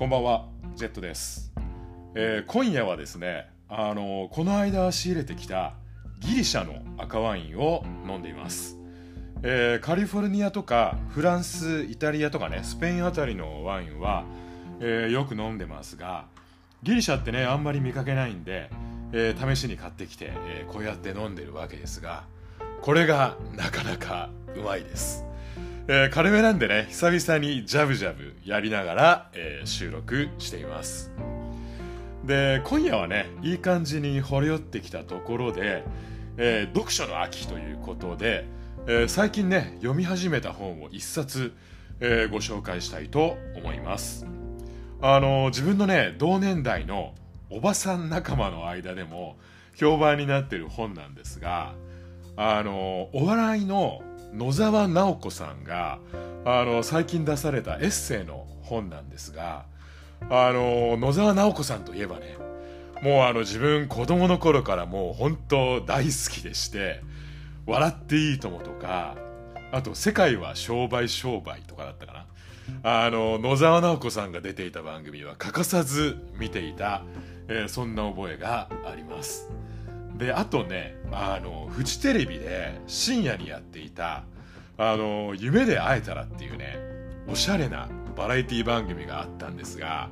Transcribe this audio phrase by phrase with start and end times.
[0.00, 0.46] こんばんは、
[0.76, 1.52] ジェットです。
[2.14, 5.74] えー今夜はですね、あのこの間仕入れてきた
[6.20, 8.78] ギリシャの赤ワインを飲んでいます。
[9.42, 14.24] えーカリフォルニアとかフランス、イタリアとかね、スペインあたりのワインは、
[14.80, 16.24] えーよく飲んでますが、
[16.82, 18.70] ギリシャってね、あんまり見かけないんで、
[19.12, 22.24] えー試しに買ってきて、えこうやって飲んでるわけですが、
[22.80, 25.26] これがなかなかうまいです。
[25.92, 31.10] えー軽めなんでね、久々にジャブジャブやりながら、えー収録しています。
[32.24, 35.82] で、今夜はね、いい感じに惚れ寄ってきたところで、
[36.36, 38.44] えー読書の秋ということで、
[38.86, 41.52] え最近ね、読み始めた本を一冊、
[41.98, 44.24] えご紹介したいと思います。
[45.02, 47.14] あの自分のね、同年代の
[47.50, 49.38] おばさん仲間の間でも
[49.74, 51.74] 評判になってる本なんですが、
[52.36, 55.98] あのお笑いの野沢直子さんが
[56.44, 59.64] あの最近出されたエッセイの本なんですが
[60.28, 62.36] あの野沢直子さんといえばね
[63.02, 67.02] もうあの自分子供の頃からもう本当大好きでして
[67.66, 69.16] 「笑っていいとも」とか
[69.72, 72.26] あと「世界は商売商売」とかだったかな。
[72.84, 77.02] あの野沢直子さんが出ていた番組は欠かさず見ていた、
[77.48, 79.50] えーそんな覚えがあります。
[80.20, 84.24] であとねあのフジテレビで深夜にやっていた
[84.76, 86.76] 「あの夢で会えたら」っていうね
[87.26, 90.10] おしゃれなバラエティ番組があったんですが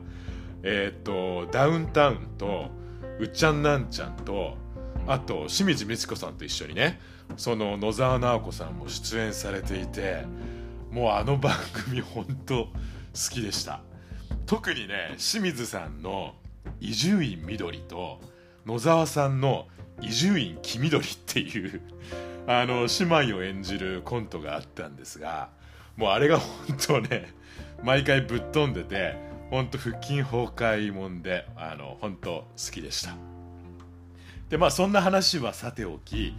[0.63, 2.71] えーっとダウンタウンと
[3.21, 4.57] うっちゃんなんちゃんと
[5.07, 7.01] あと清水ミチコさんと一緒にね
[7.37, 10.25] その野沢直子さんも出演されていて
[10.91, 12.71] もうあの番組本当好
[13.31, 13.83] きでした。
[14.47, 16.35] 特にね清水さんの
[16.81, 18.21] 伊集院みどりと
[18.65, 19.67] 野沢さんの
[20.01, 21.81] 伊集院黄緑っていう
[22.47, 25.51] あの姉妹を演じるコントがあったんですが
[25.97, 27.33] もうあれが本当ね
[27.83, 29.17] 毎回ぶっ飛んでて
[29.51, 33.15] 本当腹筋崩壊もんであの本当好きでした。
[34.51, 36.35] でまあそんな話はさておき、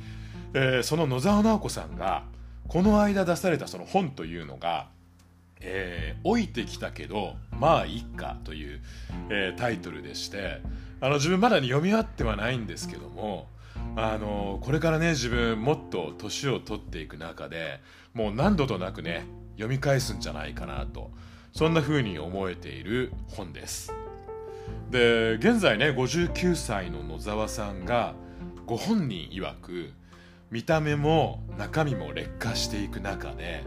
[0.53, 2.23] えーその野沢直子さんが
[2.67, 4.87] この間出されたその本というのが
[5.59, 8.81] えー老いてきたけどまあいっかという、
[9.29, 10.61] えータイトルでして
[11.01, 13.47] あの自分まだに読み終わってはないんですけども
[13.95, 17.79] あのこれからね自分もっと年を取っていく中で
[18.13, 21.11] もう何度となくね読み返すんじゃないかなと
[21.53, 23.93] そんな風に思えている本です。
[24.91, 28.13] で現在ね59歳の野沢さんが
[28.65, 29.91] ご本人曰く
[30.51, 33.63] 見た目も中身も劣化していく中で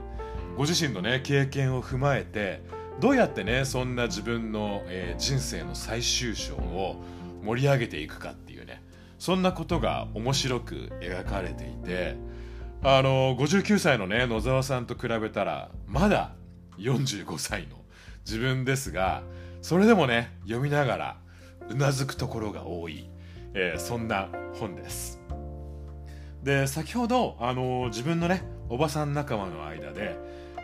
[0.56, 2.62] ご自身のね経験を踏まえて
[3.00, 7.02] どうやってねそんな自分の、えー人生の最終章を
[7.42, 8.82] 盛り上げていくかっていうね
[9.18, 12.16] そんなことが面白く描かれていて
[12.82, 16.32] あの59歳のね野沢さんと比べたらまだ
[16.78, 17.76] 45歳の
[18.24, 19.22] 自分ですが
[19.60, 21.16] それでもね読みながら
[21.68, 23.08] うなずくところが多い、
[23.54, 25.20] えーそんな本です。
[26.42, 30.16] で先ほどあの自分のねおばさん仲間の間で、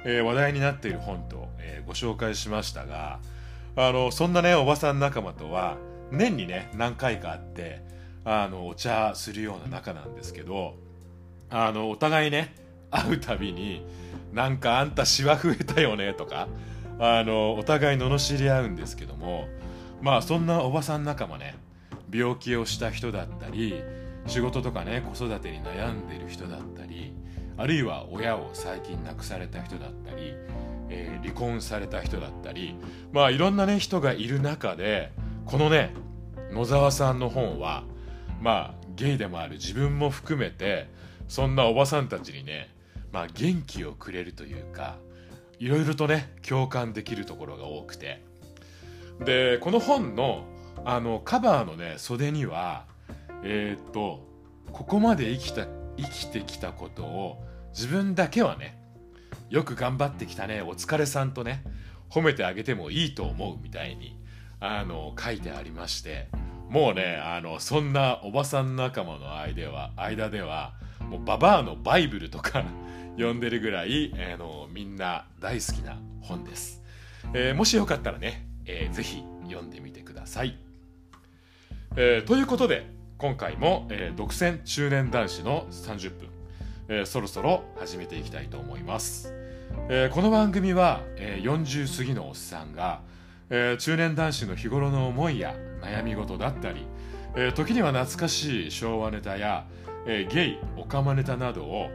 [0.05, 3.21] えー話題になっている本と、えーご紹介しましたが
[3.77, 5.77] あのそんなねおばさん仲間とは
[6.10, 7.82] 年にね何回か会って
[8.24, 10.74] あのお茶するような仲なんですけど
[11.50, 12.54] あのお互いね
[12.91, 13.86] 会うたびに
[14.32, 16.48] なんかあんたシワ増えたよねとか
[16.98, 19.48] あのお互い罵り合うんですけども
[20.02, 21.56] まあそんなおばさん仲間ね
[22.12, 23.82] 病気をした人だったり
[24.26, 27.14] 仕事とかね子育てに悩んでる人だったり
[27.56, 30.34] あるいは親を最近亡くされた人だったり、
[30.88, 32.76] えー離婚された人だったり
[33.12, 35.12] まあいろんなね人がいる中で
[35.48, 35.94] このね
[36.53, 37.84] 野沢さんの本は
[38.42, 40.88] まあゲイでもある自分も含めて
[41.26, 42.69] そんなおばさんたちにね
[43.12, 44.98] まあ元気をくれるというか
[45.59, 48.22] いろいろとね共感できるところが多くて。
[49.25, 50.44] でこの本の
[50.84, 52.84] あのカバーのね袖には
[53.42, 54.25] えーっと
[54.70, 55.66] ここまで生きた
[55.97, 58.78] 生きてきたことを自分だけはね
[59.50, 61.65] よく頑張ってきたねお疲れさんとね
[62.10, 64.17] 褒めてあげてもいいと思うみたいに
[64.60, 66.28] あの書いてありまして
[66.69, 72.65] もうねあのそんなおばさん仲間の間では間ではもうババアのバイブルとか
[73.16, 76.84] 呼んでるぐらい、あのみんな大好きな本です、
[77.34, 80.57] えーもしよかったらね、えーぜひ読んでみてください、
[81.97, 86.28] えーということで今回も、え独占中年男子の30分、
[86.89, 89.34] えそろそろ始めていきたいと思います、
[89.89, 93.01] えこの番組は、え40過ぎのおっさんが、
[93.50, 96.86] えー中年男子の日頃の思いや悩み事だったり、
[97.34, 99.66] えー時には懐かしい昭和ネタや、
[100.06, 101.91] えーゲイオカマネタなどを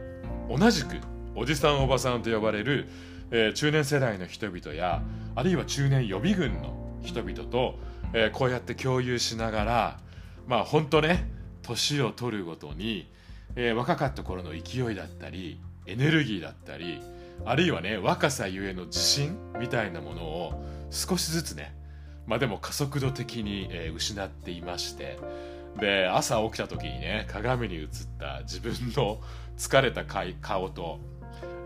[0.48, 0.96] 同じく
[1.34, 2.88] おじさんおばさんと呼ばれる、
[3.30, 5.02] えー中年世代の人々や
[5.34, 7.78] あるいは中年予備軍の人々と、
[8.12, 10.00] えー、こうやって共有しながら
[10.46, 11.30] まあ本当ね
[11.62, 13.10] 年を取るごとに、
[13.56, 17.00] えー、若かった頃の勢いだったりエネルギーだったり
[17.44, 21.74] あるいはね若さゆえの自信みたいなものを少しずつね。
[22.26, 25.18] まあでも加速度的に、えー、失っていまして。
[25.78, 27.88] で朝起きた時にね鏡に映っ
[28.18, 29.20] た自分の
[29.58, 31.00] 疲れた顔と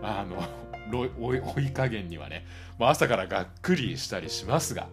[0.01, 0.43] あの
[0.91, 2.45] 追い加減にはね、
[2.79, 4.87] まあ、朝からがっくりしたりしますが。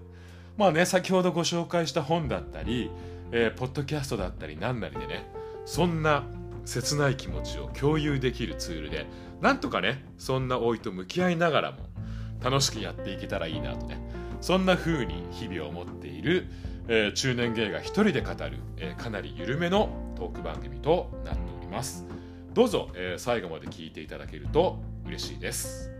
[0.56, 2.90] まあね先ほどご紹介した本だったり、
[3.30, 5.26] えー、ポッドキャストだったり何なりでね
[5.66, 6.24] そんな
[6.64, 9.06] 切ない気持ちを共有できるツールで
[9.40, 11.78] なんとかねそんな老いと向き合いながらも
[12.42, 14.00] 楽しくやっていけたらいいなとね
[14.40, 16.46] そんな風に日々を持っている、
[16.88, 22.04] えー、中年芸が一人で語る、えー、かなり緩めのトーク番組となっております。
[22.54, 25.90] どうぞ、えー、最後まで聞いていただけると嬉しいです。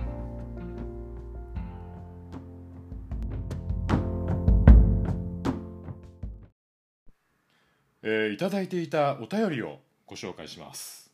[8.09, 11.11] えー、いただいていたお便りをご紹介します、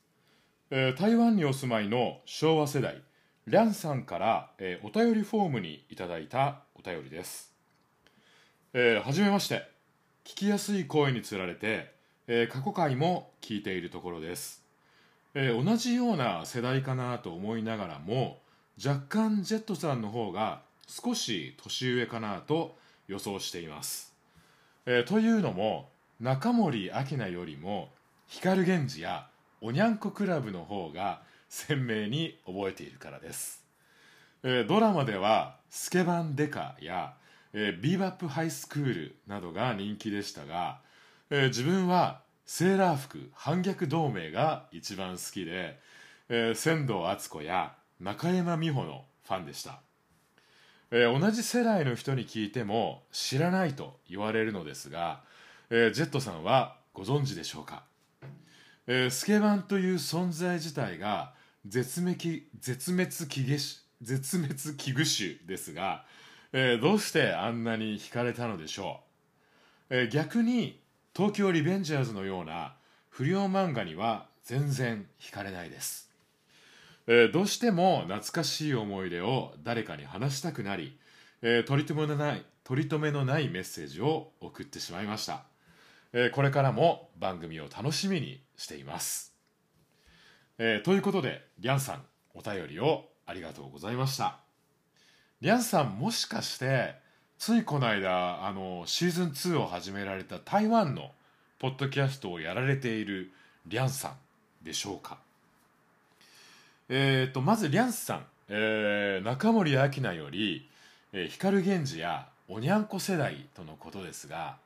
[0.70, 3.00] えー、台湾にお住まいの昭和世代
[3.46, 7.52] リャンさんから、えー、お便りフォームにいただいたお便りです、
[8.72, 9.70] えー、はじめまして。
[10.24, 11.92] 聞きやすい声につられて、
[12.26, 14.64] えー、過去回も聞いているところです、
[15.34, 18.40] えー、同じような世代かなと思いながらも
[18.84, 22.76] 若干ジェットさんの方が少し年上かなと
[23.06, 24.12] 予想しています、
[24.86, 25.88] えー、というのも
[26.20, 27.90] 中森明菜よりも
[28.26, 29.28] 光源氏や
[29.60, 33.61] おにゃんこクラブの方が鮮明に覚えているからです、
[34.42, 37.14] えー、ドラマでは「スケバンデカ」や、
[37.52, 40.80] えー「ビーバップハイスクール」などが人気でしたが、
[41.30, 45.80] えー、自分はセーラー服反逆同盟が一番好きで、
[46.28, 49.80] えー、仙道敦子や中山美穂のファンでした、
[50.90, 55.22] えー、同じ世代の人に聞いても知らないと言われるのですが
[55.74, 57.84] えー、ジェットさんはご存知でしょうか、
[58.86, 61.32] えー、スケバンという存在自体が
[61.66, 66.04] 絶滅絶滅危惧絶滅危惧種ですが、
[66.52, 69.00] えー、どうしてあんなに惹かれたのでしょ
[69.90, 70.80] う、えー、逆に
[71.14, 72.74] 東京リベンジャーズのような
[73.08, 76.10] 不良漫画には全然惹かれないです、
[77.06, 80.98] えー、どうしても懐かしい思い出を誰かに話したくなり、
[81.40, 85.42] えー、取り留めのない取り留めのないメッセージを送ってしまいました。
[86.12, 89.34] えー、これからも番組を楽しみにしています。
[90.58, 94.38] えー、ということで、リャンさん、お便りをありがとうございました。
[95.40, 96.94] リャンさん、もしかして、
[97.38, 101.12] ついこの間、あの、シーズン2を始められた台湾の
[101.58, 103.32] ポッドキャストをやられている
[103.66, 105.18] リャンさんでしょうか？
[106.88, 110.68] え、ー、と、まずリャンさん、えー、中森明菜より、
[111.12, 114.56] えー、光源氏やおにゃんこ世代とのことですが、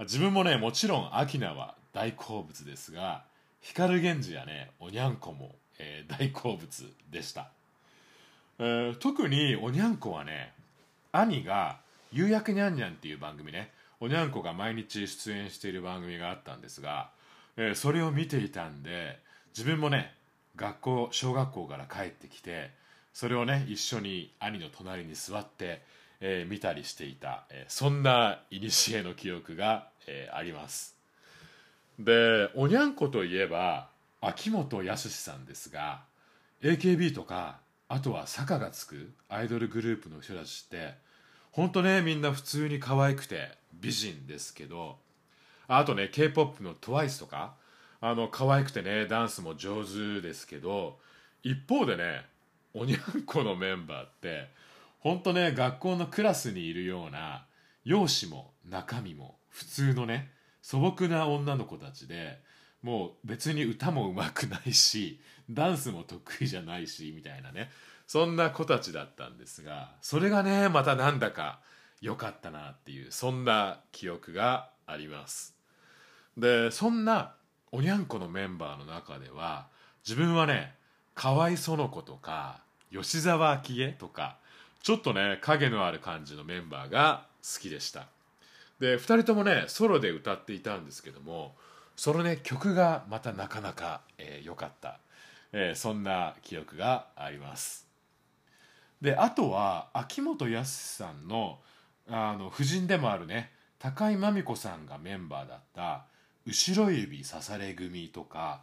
[0.00, 3.22] 自分もねもちろんアキナは大好物ですが
[3.60, 7.50] 光源氏やねおにゃんこも、えー、大好物でした、
[8.60, 10.52] えー、特におにゃんこはね
[11.12, 11.80] 兄が
[12.12, 17.10] 「夕焼けにゃんにゃん」っていう番組ねおにゃんこが毎日出演している番組があったんですが、
[17.56, 19.18] えー、それを見ていたんで
[19.56, 20.14] 自分もね
[20.56, 22.70] 学校小学校から帰ってきて
[23.14, 25.82] それをね一緒に兄の隣に座って
[26.20, 30.96] えー、見たりしていた、えー、そんな古の記憶が、えー、あります。
[31.98, 33.88] でおにゃんこといえば
[34.20, 36.02] 秋元康さんですが
[36.62, 37.58] AKB とか
[37.92, 40.94] あとは坂がつくアイドルグループの人たちって
[41.50, 44.96] 本当ねみんな普通に可愛くて美人ですけど
[45.66, 47.54] あとね k p o p の TWICE とか
[48.00, 50.98] あの可愛くてねダンスも上手ですけど
[51.42, 52.26] 一方でね
[52.74, 54.48] おにゃんこのメンバーって
[55.00, 57.44] 本当ね学校のクラスにいるような
[57.84, 60.30] 容姿も中身も普通のね
[60.62, 62.38] 素朴な女の子たちで
[62.82, 65.18] もう別に歌もうまくないし
[65.50, 67.70] ダンスも得意じゃないしみたいなね。
[68.06, 71.60] そんな子たちだったんですがそれがねまたなんだか
[72.00, 75.54] 良かったなっていうそんな記憶があります。
[76.36, 77.34] でそんな
[77.72, 79.68] おにゃんこのメンバーの中では
[80.06, 80.74] 自分はね
[81.14, 84.38] 河合園子とか吉沢明恵とか
[84.82, 88.06] ちょっとね影のある感じのメンバーが好きでした。
[88.80, 91.54] で2人ともねソロで歌っていたんですけども
[91.94, 94.98] そのね曲がまたなかなか良、えー、かった、
[95.52, 97.88] えー、そんな記憶があります。
[99.00, 101.60] であとは秋元康さんの
[102.08, 106.04] あの夫人でもあるね高井真美子さんがメンバーだった
[106.44, 108.62] 「後ろ指刺され組」とか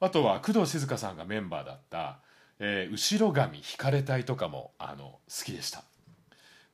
[0.00, 2.18] あとは工藤静香さんがメンバーだった
[2.58, 5.82] えー、後ろ髪引かれたいとかもあの好きでした。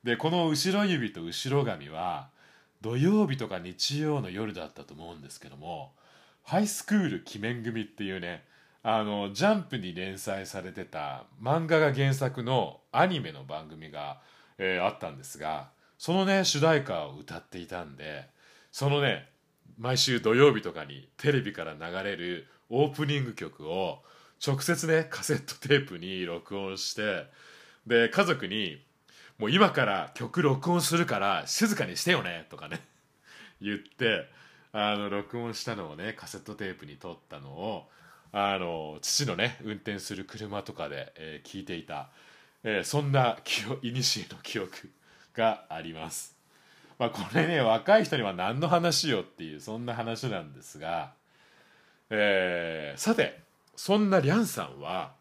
[0.03, 2.29] でこの後ろ指と後ろ髪は
[2.81, 5.93] 土曜日とか日曜の夜だったと思うんですけども
[6.43, 8.43] ハイスクール鬼面組っていうね
[8.83, 14.19] あのジャンプに連載されてた漫画が原作のアニメの番組が、
[14.57, 18.27] えーあったんですがそのね主題歌を歌っていたんで
[18.71, 19.27] そのね
[19.77, 23.99] 毎週土曜日とかにテレビから流れるオープニング曲を
[24.45, 27.25] 直接ねカセットテープに録音して
[27.85, 28.83] で家族に
[29.37, 32.81] 「もう今から曲録音するから静かにしてよね」とかね
[33.61, 34.27] 言って
[34.71, 37.89] あの録音したのをねカセットテープに撮ったのを
[38.33, 42.09] あの父のね運転する車とかで、えー聞いていた、
[42.63, 44.89] えーそんな記 いにしえの記憶
[45.33, 46.35] があります。
[46.97, 51.13] まあ、これね若い人には何の話よっていうそんな話なんですが、
[52.09, 53.41] えーさて
[53.75, 55.13] そんなリャンさんは、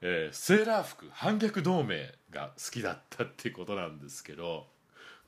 [0.00, 4.66] えーセーラー服反逆同盟が好きだったってことなんですけど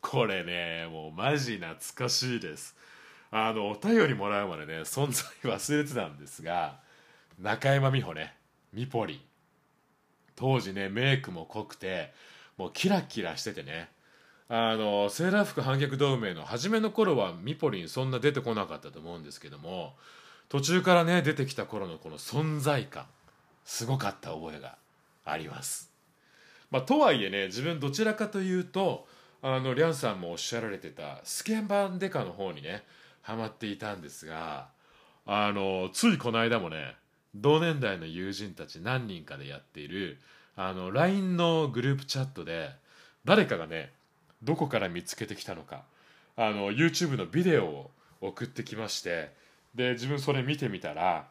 [0.01, 2.77] これねもうマジ懐かしいです
[3.31, 6.81] あのお便りもらうまでね存在忘れてたんですが
[7.39, 8.35] 中山美穂ね。
[8.73, 9.15] ミポリ。
[9.15, 9.21] ン
[10.37, 12.13] 当時ねメイクも濃くて
[12.57, 13.91] もうキラキラしててね。
[14.49, 19.95] あのセーラー服反逆同盟の初めの頃はミポリンそんな出てこなかったと思うんですけども
[20.51, 23.07] 途中からね出てきた頃のこの存在感
[23.65, 24.77] すごかった覚えが
[25.25, 25.91] あります。
[26.71, 29.07] まあ、とはいえね自分どちらかというと
[29.41, 32.85] あのリャンさんもおっしゃられてたスケバンデカの方にね
[33.23, 34.69] ハマっていたんですが
[35.25, 36.97] あのついこの間もね
[37.35, 40.19] 同年代の友人たち何人かでやっている
[40.57, 42.71] あの LINE のグループチャットで
[43.25, 43.93] 誰かがね
[44.43, 45.83] どこから見つけてきたのか
[46.37, 49.33] あの YouTube のビデオを送ってきまして
[49.75, 51.27] で自分それ見てみたら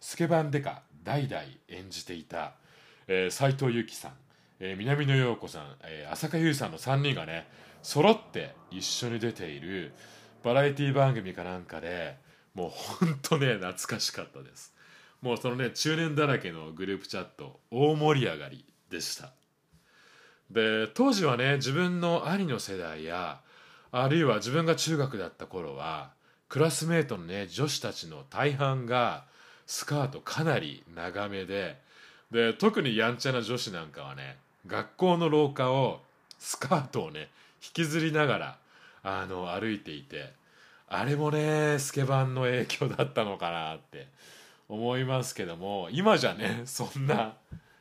[0.00, 2.54] スケバンデカ代々演じていた
[3.06, 4.12] えー藤由貴さん、
[4.60, 7.46] えー南野陽子さん、えー浅香唯さんの3人がね
[7.82, 9.92] 揃って一緒に出ている
[10.42, 12.16] バラエティ番組かなんかで
[12.54, 14.72] もうほんとね懐かしかったです。
[15.22, 19.30] もうそのね中年だらけのグループチャット大盛り上がりでした。
[20.50, 23.40] で当時はね自分の兄の世代や
[23.90, 26.10] あるいは自分が中学だった頃は
[26.48, 29.24] クラスメートのね女子たちの大半が
[29.66, 31.78] スカートかなり長めで
[32.30, 34.36] で特にやんちゃな女子なんかはね
[34.66, 36.00] 学校の廊下を
[36.38, 37.28] スカートをね
[37.62, 38.56] 引きずりながら
[39.02, 40.32] あの歩いていて
[40.88, 44.08] あれもねスケバンの影響だったのかなって
[44.68, 47.36] 思いますけども今じゃねそんな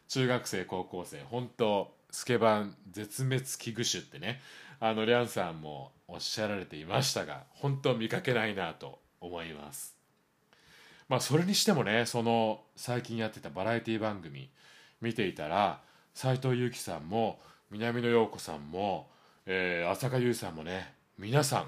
[0.07, 4.41] 中学生高校生本当スケバン絶滅危惧種ってね
[4.79, 9.95] あのリャンさんもおっしゃられていましたが本当見かけないなと思います。
[11.07, 14.49] まあそれにしてもねその最近やってたバラエティ番組
[15.01, 15.81] 見ていたら
[16.13, 19.09] 斉藤由貴さんも南野陽子さんも、
[19.45, 21.65] えー浅香唯さんもね皆さん、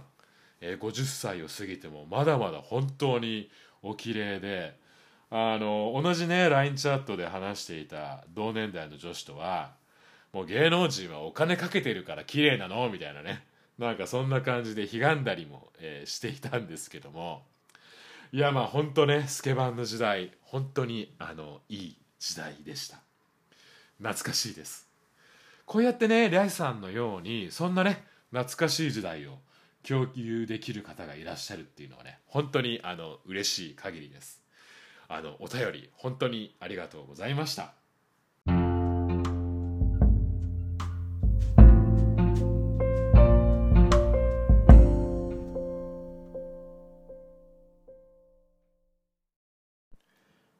[0.61, 3.49] えー50歳を過ぎてもまだまだ本当に
[3.81, 4.77] お綺麗で
[5.35, 9.71] あの同じね LINE チャットで話していた同年代の女子とは
[10.31, 12.87] もう芸能人はお金かけてるから綺麗なの？
[12.91, 13.43] みたいなね。
[13.79, 17.41] なんかそんな感じでひがんだりも、えーしていたんですけども。
[18.31, 22.97] いやまあ本当ねスケバンの時代本当にあのいい時代でした。
[23.97, 24.87] 懐かしいです。
[25.65, 29.39] こうやってねリャイさんのようにそんなね懐かしい時代を
[29.81, 34.42] 共有できる方がいらっしゃるっていうのはね本当にあの嬉しい限りです。
[35.15, 37.75] あのお便り本当にありがとうございました。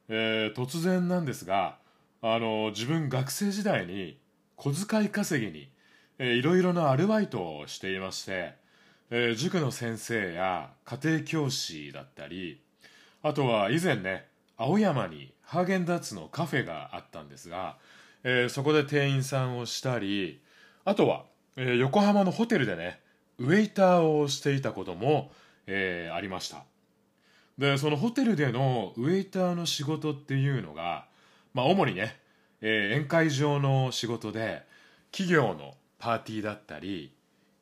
[0.08, 1.80] えー突然なんですが
[2.22, 4.20] あの自分学生時代に
[4.56, 5.68] 小遣い稼ぎに、
[6.20, 8.54] えいろいろなアルバイトをしていまして、
[9.10, 12.62] えー塾の先生や家庭教師だったり
[13.24, 17.78] あとは以前ね青山にハーゲンダッツのカフェがあったんですが、
[18.24, 20.42] えーそこで店員さんをしたり
[20.86, 23.00] あとは、えー横浜のホテルでね
[23.40, 25.32] ウェイターをしていたことも、
[25.68, 26.64] えーありました。
[27.58, 31.06] でそのホテルでのウェイターの仕事っていうのが、
[31.54, 32.18] まあ、主にね、
[32.62, 34.64] え宴会場の仕事で
[35.12, 37.14] 企業のパーティーだったり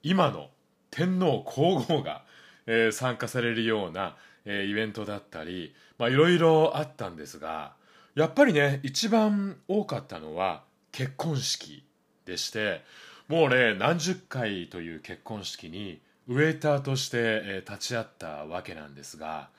[0.02, 0.48] 今の
[0.92, 2.24] 天皇皇后が、
[2.68, 7.74] え参加されるような、えイベントだったりまあいろいろあったんですが
[8.16, 11.84] やっぱりね一番多かったのは結婚式
[12.26, 12.82] でして
[13.28, 19.50] もうね何十回という結婚式にウェイターとして、え立ち会ったわけなんですが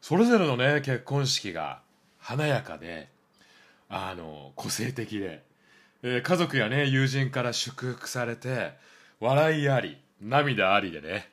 [0.00, 1.80] それぞれのね結婚式が
[2.18, 3.08] 華やかで
[3.88, 5.42] あの個性的で、
[6.02, 8.72] えー家族やね友人から祝福されて
[9.20, 11.28] 笑いあり涙ありでね。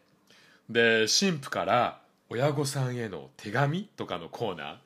[0.69, 4.77] で神父から親御さんへの手紙とかのコーナー。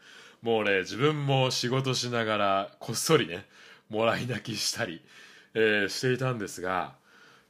[0.42, 3.46] もうね自分も仕事しながらこっそりね
[3.90, 5.02] もらい泣きしたり、
[5.54, 6.96] えー、していたんですが。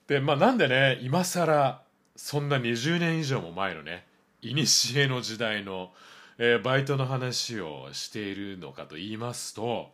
[0.07, 1.81] でまあなんでね今更
[2.15, 4.05] そんな20年以上も前のね
[4.41, 5.91] 古の時代の、
[6.37, 9.91] えー、バイトの話をしているのかと言いますと、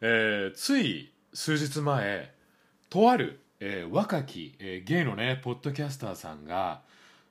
[0.00, 2.32] えー、つい数日前
[2.88, 6.80] とある、えー、若き、えー、ゲイのねポッドキャスターさんが、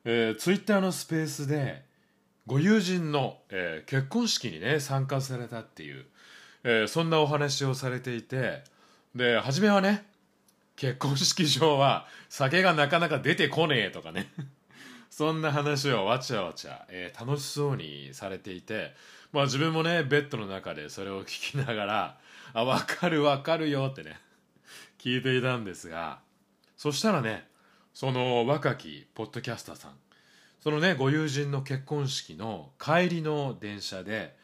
[0.06, 1.84] えー、ツイッターのスペースで
[2.46, 6.06] ご友人の、えー、結婚式にね参加されたっていう、
[6.64, 8.64] えー、そんなお話をされていて
[9.16, 10.06] で初めはね
[10.76, 14.28] 結婚式場は酒がなかなか出てこねえとかね
[15.10, 18.94] そんな話をわちゃわちゃ、えー、楽しそうにされていて、
[19.32, 22.18] まあ自分もね、ベッドの中でそれを聞きながら、
[22.54, 24.20] あ、わかるわかるよってね、
[25.00, 26.20] 聞いていたんですが、
[26.76, 27.48] そしたらね、
[27.96, 29.92] その若きポッドキャスターさん、
[30.60, 34.36] そのね、ご友人の結婚式の帰りの電車で、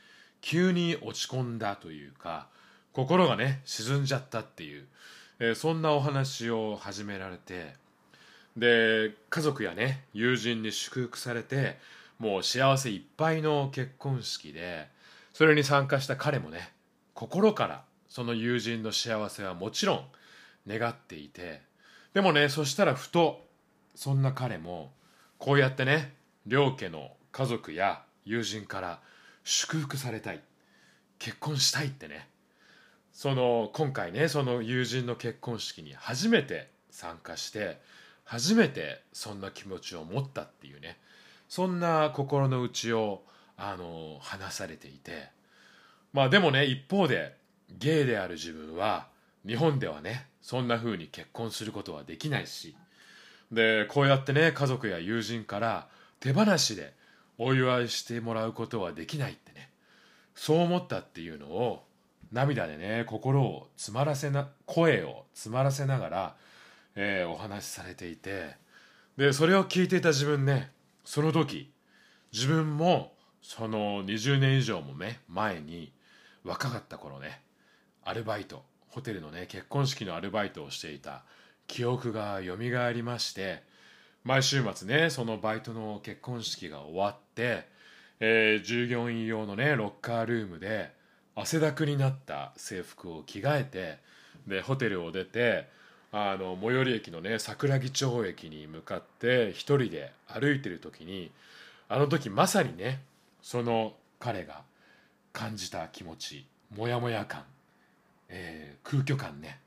[0.42, 2.48] 急に落ち込んだというか、
[2.94, 4.88] 心がね、沈んじゃったっていう、
[5.40, 7.80] えー、そんなお話を始められて、
[8.58, 11.78] で家族やね友人に祝福されて
[12.20, 14.88] もう幸せいっぱいの結婚式で
[15.34, 16.72] それに参加した彼もね
[17.14, 20.06] 心からその友人の幸せはもちろん
[20.68, 21.62] 願っていて
[22.14, 23.46] でもねそしたらふと
[23.96, 24.92] そんな彼も
[25.38, 26.14] こうやってね
[26.46, 29.00] 両家の家族や友人から
[29.44, 30.42] 祝福されたい。
[31.20, 32.28] 結婚したいってね。
[33.14, 37.80] その今回ねその友人の結婚式に初めて参加して
[38.24, 40.98] 初めてそんな気持ちを持ったっていうね。
[41.48, 43.24] そんな心の内を
[43.58, 45.30] あの話されていて。
[46.14, 47.38] まあでもね一方で
[47.70, 49.08] ゲイである自分は
[49.48, 52.76] 日本ではねそんな風に結婚することはできないし
[53.52, 55.88] でこうやってね家族や友人から
[56.20, 56.94] 手放しで
[57.38, 59.70] お祝いしてもらうことはできないってね
[60.36, 61.84] そう思ったっていうのを
[62.32, 66.36] 涙でね心を詰まらせな声を詰まらせながら
[66.96, 68.56] えー、お話しされていて
[69.18, 70.72] でそれを聞いていた自分ね
[71.06, 71.72] その時
[72.34, 75.92] 自分もその20年以上もね前に
[76.44, 77.42] 若かった頃ね
[78.04, 81.24] アルバイトホテルのね結婚式のアルバイトをしていた
[81.68, 83.64] 記憶がよみがえりまして
[84.24, 87.66] 毎週末ねそのバイトの結婚式が終わって、
[88.20, 90.92] えー、従業員用のねロッカールームで
[91.36, 93.98] 汗だくになった制服を着替えて
[94.48, 95.68] でホテルを出て
[96.12, 101.32] あの最寄り駅のね桜木町駅に向かって一人で歩いてる時に
[101.88, 103.02] あの時まさにね
[103.42, 104.62] その彼が
[105.32, 107.44] 感じた気持ちモヤモヤ感、
[108.32, 109.60] えー、空虚感ね。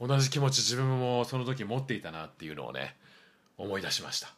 [0.00, 2.96] 同じ気持ち自分もその時持っていたなっていうのをね
[3.58, 4.28] 思い出しました。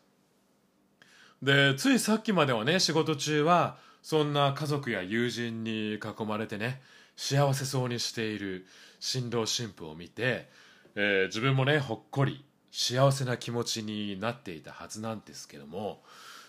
[1.42, 6.80] でついさっきまではね仕事中はそんな家族や友人に囲まれてね
[7.16, 8.66] 幸せそうにしている
[9.00, 10.48] 新郎新婦を見て
[10.96, 16.02] えー、自分もねほっこり幸せな気持ちになっていたはずなんですけども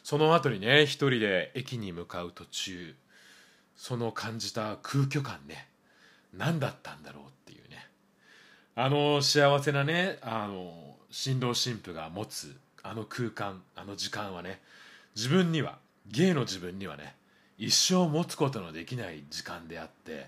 [0.04, 2.96] その後にね一人で駅に向かう途中
[3.76, 5.68] その感じた空虚感ね
[6.38, 7.88] 何だったんだろうっていうね。
[8.76, 14.62] あの幸せなねあの新郎新婦が持つあの空間あの時間はね
[15.16, 17.16] 自分には芸の自分にはね
[17.58, 20.28] 一生持つことのできない時間であって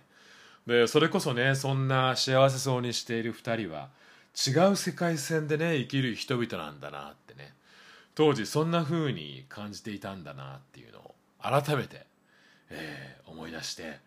[0.65, 3.89] でそれこそねそんな幸せそうにしている2人は
[4.35, 7.53] 違う世界線でね生きる人々なんだなってね。
[8.17, 12.07] 当時そんな風に感じていたんだなっていうのを改めて、
[12.71, 13.99] えー、思い出して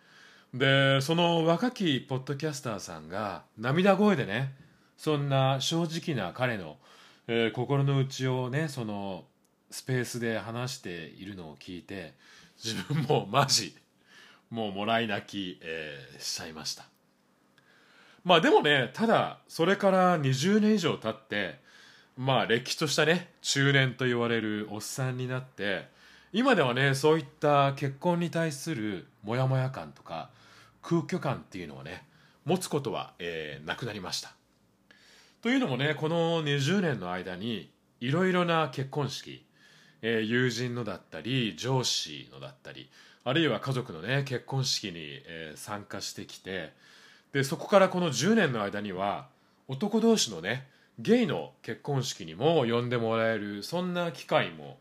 [0.54, 4.52] でその若きポッドキャスターさんが涙声でね
[4.96, 6.76] そんな正直な彼の、
[7.28, 9.24] えー、心の内をねその
[9.70, 12.14] スペースで話しているのを聞いて
[12.62, 13.76] 自分もマジ
[14.50, 16.84] もうもらい泣き、えー、しちゃいました。
[18.24, 21.60] まあでもねただそれから20年以上経って
[22.16, 25.88] まあれっきとしたね中年と言われるおっさんになって
[26.32, 30.28] 今ではねそういった結婚に対するモヤモヤ感とか
[30.82, 32.04] 空虚感っていうのをね
[32.44, 34.32] 持つことは、えー、なくなりました。
[35.42, 39.44] というのもねこの20年の間にいろいろな結婚式、
[40.02, 42.90] えー、友人のだったり上司のだったり
[43.24, 46.72] あるいは家族のね結婚式に、えー、参加してきて
[47.32, 49.28] でそこからこの10年の間には
[49.68, 50.66] 男同士のね
[50.98, 54.78] ゲイの結婚式にも呼んでもらえるそんな機会も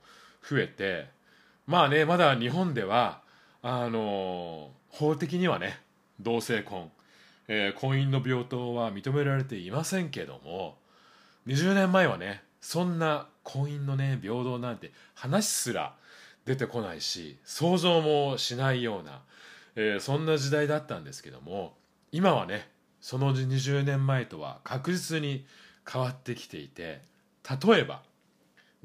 [0.48, 1.08] 増えて
[1.68, 3.22] まあねまだ日本では
[3.62, 5.80] あの法的にはね
[6.20, 6.92] 同性婚、
[7.48, 10.78] えー、婚姻の病棟は認められていませんけども
[11.48, 15.96] 20年前はねそんな婚姻のね平等なんて話すら
[16.46, 19.22] 出てこないし想像もしないような、
[19.76, 21.76] えー、そんな時代だったんですけども
[22.12, 22.70] 今はね
[23.02, 25.46] その20年前とは確実に
[25.90, 27.02] 変わってきていて
[27.66, 28.02] 例えば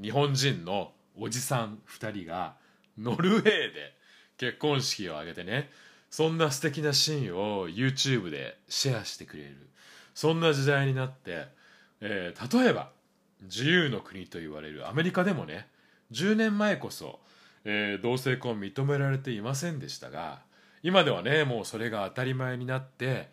[0.00, 2.54] 日本人のおじさん2人が
[2.98, 3.94] ノルウェーで
[4.36, 5.70] 結婚式を挙げてね
[6.16, 9.68] そんな素敵なシーンを YouTube でシェアしてくれる。
[10.14, 11.48] そんな時代になって、
[12.00, 12.92] えー、例えば
[13.42, 15.66] 自由の国と言われるアメリカでもね
[16.12, 17.18] 10年前こそ、
[17.64, 20.38] えー、同性婚認められていませんでしたが
[20.84, 23.28] 今ではねもうそれが当たり前になって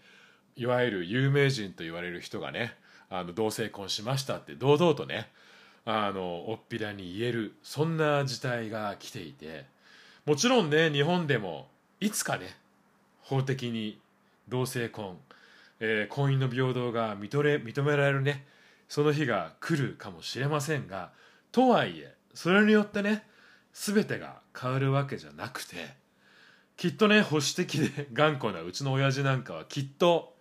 [0.56, 2.74] いわゆる有名人と言われる人がね
[3.12, 5.30] あの同性婚しましたって堂々とね
[5.86, 9.67] あのおっぴらに言えるそんな事態が来ていて
[10.26, 11.67] もちろんね日本でも
[12.00, 12.60] いつかね
[13.32, 13.98] 法的に
[14.50, 15.17] 同性婚、
[15.80, 18.46] えー、婚姻の平等が認れ認められるね
[18.89, 21.12] その日が来るかもしれませんが
[21.54, 23.24] とはいえそれによってね
[23.74, 25.78] 全てが変わるわけじゃなくて
[26.76, 30.36] きっとね保守的で 頑固なうちの親父なんかはきっと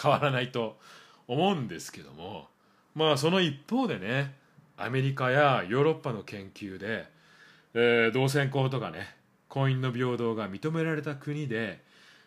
[0.00, 0.80] 変わらないと
[1.28, 2.48] 思うんですけども
[2.96, 4.34] まあその一方でね
[4.76, 7.06] アメリカやヨーロッパの研究で、
[7.74, 9.14] えー、同性婚とかね
[9.48, 11.84] 婚姻の平等が認められた国で、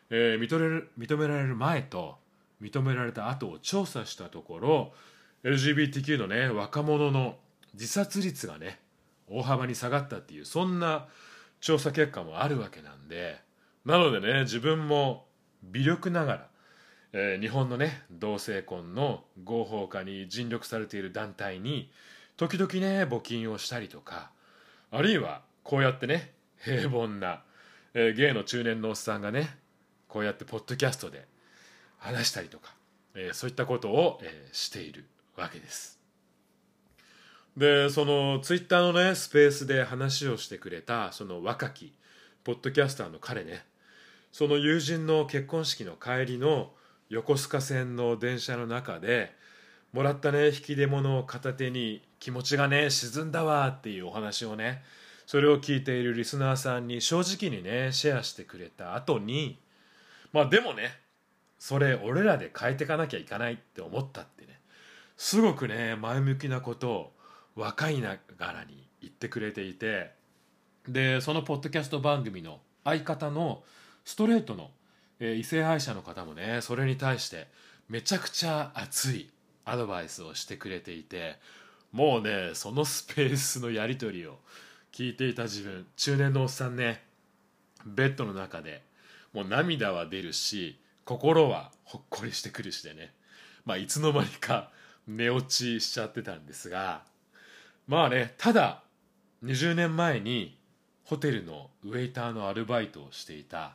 [0.10, 2.18] えー、認める認められる前と
[2.62, 4.94] 認められた後を調査したところ
[5.44, 7.38] LGBTQ のね若者の
[7.74, 8.80] 自殺率がね
[9.28, 11.08] 大幅に下がったっていうそんな
[11.60, 13.40] 調査結果もあるわけなんで
[13.86, 15.26] なのでね自分も
[15.64, 16.48] 微力ながら、
[17.14, 21.92] えー、日本のね同性婚の合法化に尽力されている団体に
[22.38, 24.32] 時々ね募金をしたりとか
[24.92, 27.42] あるいはこうやってね平凡な、
[27.94, 29.58] えー、ゲイの中年のおっさんがね
[30.16, 31.28] こうやってポッドキャストで
[31.98, 32.74] 話したりとか、
[33.16, 35.04] えー、そういったことを、えー、している
[35.36, 36.00] わけです。
[37.58, 41.92] でそのツイッターのねスペースで話をしてくれたその若き
[42.46, 43.66] ポッドキャスターの彼ね
[44.32, 46.72] その友人の結婚式の帰りの
[47.10, 49.36] 横須賀線の電車の中で
[49.92, 54.82] もらったね引き出物を片手に気持ちがね沈んだわっていうお話をね
[55.26, 59.60] それを聞いているリスナーさんに正直にねシェアしてくれた後に
[60.36, 60.92] まあでもね
[61.58, 64.60] それ俺らで変えていかなきゃいかないって思ったってね
[65.16, 67.14] すごくね前向きなことを
[67.56, 70.12] 若いながらに言ってくれていて
[70.90, 73.64] でそのポッドキャスト番組の相方の
[74.04, 74.72] ストレートの、
[75.22, 77.48] えー、異性愛者の方もねそれに対して
[77.88, 79.30] めちゃくちゃ熱い
[79.64, 81.38] アドバイスをしてくれていて
[81.94, 84.40] もうねそのスペースのやり取りを
[84.92, 87.04] 聞いていた自分中年のおっさんね
[87.86, 88.84] ベッドの中で
[89.36, 93.14] もう涙は出るし心はほっこりしてくるしでね。
[93.66, 94.72] まあいつの間にか
[95.08, 97.04] 寝落ちしちゃってたんですが
[97.88, 98.82] まあねただ
[99.44, 100.58] 20年前に
[101.04, 103.74] ホテルのウェイターのアルバイトをしていた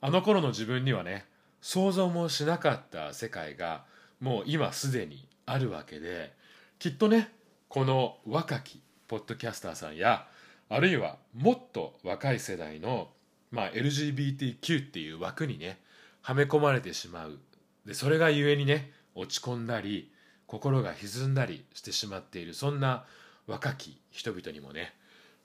[0.00, 1.24] あの頃の自分にはね
[1.60, 3.84] 想像もしなかった世界が
[4.20, 6.32] もう今すでにあるわけで
[6.78, 7.32] きっとね
[7.68, 10.26] この若きポッドキャスターさんや
[10.68, 13.08] あるいはもっと若い世代の、
[13.50, 15.78] まあ、LGBTQ っていう枠にね
[16.22, 17.38] はめ込まれてしまう。
[17.84, 20.10] でそれがゆえにね落ち込んだり
[20.46, 23.04] 心が歪んだりしてしまっているそんな
[23.46, 24.92] 若き人々にもね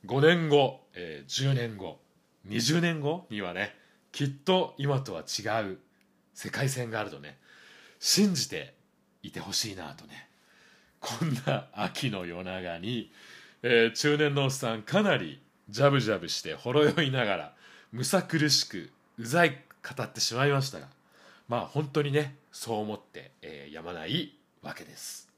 [0.05, 1.99] 5年後、えー、10年後
[2.47, 3.75] 20年後にはね
[4.11, 5.77] きっと今とは違う
[6.33, 7.37] 世界線があるとね
[7.99, 8.73] 信じて
[9.21, 10.27] いてほしいなとね
[10.99, 13.11] こんな秋の夜長に、
[13.63, 17.53] えー、中年のおっさんかなりジャブジャブしてほろ酔いながら
[17.93, 20.87] むさ苦しくうざい語ってしまいましたが
[21.49, 25.29] まあ本当にねそう思って、えー、やまないわけです。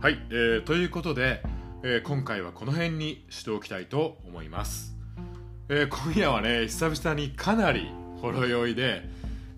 [0.00, 1.42] はい、えー、ということで、
[1.82, 4.94] えー、今回はこの辺にしておきたいと思います。
[5.68, 9.02] えー、今夜はね久々にかなりほろ酔いで、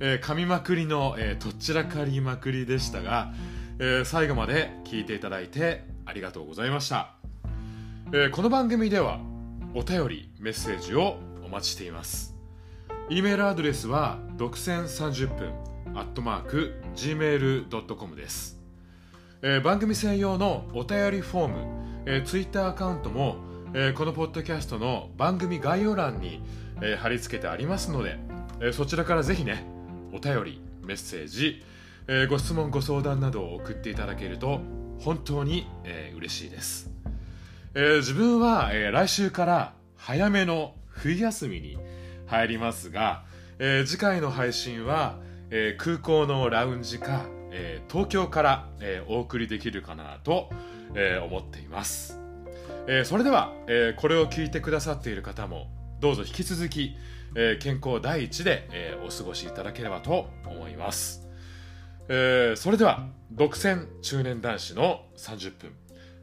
[0.01, 3.35] えー、噛みまくりの、えー、とっちらかりまくりでしたが、
[3.79, 7.15] えー、最後まで聞いていただいてありがとうございました、
[8.13, 9.21] えー、この番組では
[9.75, 12.35] お便りメッセージをお待ちしています。
[13.11, 15.53] e メールアドレスは独占30分
[15.95, 18.61] アットマーク gmail.com です、
[19.41, 21.55] えー、番組専用のお便りフォーム、
[22.07, 23.37] えー、ツイッターアカウントも
[23.75, 26.41] えー、このポッドキャストの番組概要欄に、
[26.81, 28.19] えー、貼り付けてありますので、
[28.61, 29.67] えー、そちらからぜひね
[30.15, 31.63] お便りメッセージ、
[32.07, 34.61] えご質問ご相談などを送っていただけると
[35.01, 36.91] 本当に、えー、嬉しいです、
[37.75, 41.79] え自分は、え来週から早めの冬休みに
[42.27, 43.25] 入りますが、
[43.59, 45.19] え次回の配信は、
[45.51, 50.51] えー、空港のラウンジか、えー、東京から、えー、お送りできるかなと、
[50.95, 52.19] え思っています、
[52.87, 55.69] えそれでは、えこれを聞いてくださっている方も
[56.01, 56.97] どうぞ引き続き、
[57.37, 61.28] え健康第一で、えお過ごしいただければと思います、
[62.09, 65.73] えそれでは独占中年男子の30分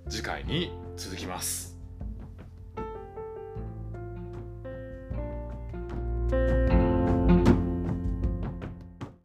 [0.09, 1.74] 次回に続きます。